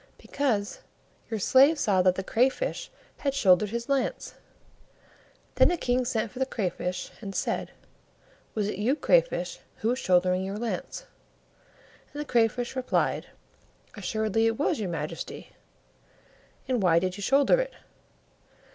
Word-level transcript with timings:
"Because 0.17 0.79
your 1.29 1.39
slave 1.39 1.77
saw 1.77 2.01
that 2.01 2.15
the 2.15 2.23
Crayfish 2.23 2.89
had 3.17 3.35
shouldered 3.35 3.69
his 3.69 3.87
lance." 3.87 4.33
Then 5.53 5.67
the 5.67 5.77
King 5.77 6.05
sent 6.05 6.31
for 6.31 6.39
the 6.39 6.45
Crayfish, 6.47 7.11
and 7.21 7.35
said, 7.35 7.69
"Was 8.55 8.67
it 8.67 8.79
you, 8.79 8.95
Crayfish, 8.95 9.59
who 9.75 9.89
was 9.89 9.99
shouldering 9.99 10.43
your 10.43 10.57
lance?" 10.57 11.05
And 12.13 12.19
the 12.19 12.25
Crayfish 12.25 12.75
replied, 12.75 13.27
"Assuredly 13.95 14.47
it 14.47 14.57
was, 14.57 14.79
your 14.79 14.89
Majesty." 14.89 15.51
"And 16.67 16.81
why 16.81 16.97
did 16.97 17.15
you 17.15 17.21
shoulder 17.21 17.59
it?" 17.61 17.73